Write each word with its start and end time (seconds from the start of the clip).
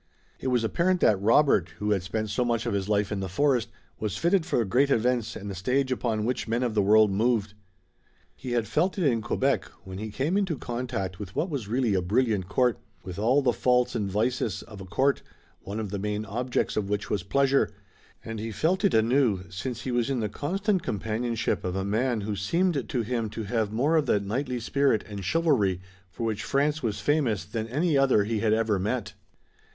It 0.39 0.47
was 0.47 0.63
apparent 0.63 0.99
that 1.01 1.21
Robert, 1.21 1.73
who 1.77 1.91
had 1.91 2.01
spent 2.01 2.31
so 2.31 2.43
much 2.43 2.65
of 2.65 2.73
his 2.73 2.89
life 2.89 3.11
in 3.11 3.19
the 3.19 3.29
forest, 3.29 3.69
was 3.99 4.17
fitted 4.17 4.47
for 4.47 4.65
great 4.65 4.89
events 4.89 5.35
and 5.35 5.47
the 5.47 5.53
stage 5.53 5.91
upon 5.91 6.25
which 6.25 6.47
men 6.47 6.63
of 6.63 6.73
the 6.73 6.81
world 6.81 7.11
moved. 7.11 7.53
He 8.35 8.53
had 8.53 8.67
felt 8.67 8.97
it 8.97 9.05
in 9.05 9.21
Quebec, 9.21 9.65
when 9.83 9.99
he 9.99 10.09
came 10.09 10.37
into 10.37 10.57
contact 10.57 11.19
with 11.19 11.35
what 11.35 11.51
was 11.51 11.67
really 11.67 11.93
a 11.93 12.01
brilliant 12.01 12.49
court, 12.49 12.79
with 13.03 13.19
all 13.19 13.43
the 13.43 13.53
faults 13.53 13.93
and 13.93 14.09
vices 14.09 14.63
of 14.63 14.81
a 14.81 14.85
court, 14.85 15.21
one 15.59 15.79
of 15.79 15.91
the 15.91 15.99
main 15.99 16.25
objects 16.25 16.75
of 16.75 16.89
which 16.89 17.11
was 17.11 17.21
pleasure, 17.21 17.69
and 18.25 18.39
he 18.39 18.51
felt 18.51 18.83
it 18.83 18.95
anew, 18.95 19.43
since 19.51 19.81
he 19.83 19.91
was 19.91 20.09
in 20.09 20.19
the 20.19 20.27
constant 20.29 20.81
companionship 20.81 21.63
of 21.63 21.75
a 21.75 21.85
man 21.85 22.21
who 22.21 22.35
seemed 22.35 22.89
to 22.89 23.03
him 23.03 23.29
to 23.29 23.43
have 23.43 23.71
more 23.71 23.95
of 23.97 24.07
that 24.07 24.23
knightly 24.23 24.59
spirit 24.59 25.03
and 25.07 25.23
chivalry 25.23 25.79
for 26.09 26.23
which 26.23 26.41
France 26.41 26.81
was 26.81 26.99
famous 26.99 27.45
than 27.45 27.67
any 27.67 27.95
other 27.95 28.23
he 28.23 28.39
had 28.39 28.51
ever 28.51 28.79
met. 28.79 29.13